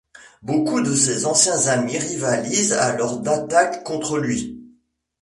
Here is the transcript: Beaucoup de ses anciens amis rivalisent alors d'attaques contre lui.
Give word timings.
Beaucoup 0.41 0.81
de 0.81 0.95
ses 0.95 1.27
anciens 1.27 1.67
amis 1.67 1.99
rivalisent 1.99 2.73
alors 2.73 3.19
d'attaques 3.19 3.83
contre 3.83 4.17
lui. 4.17 4.59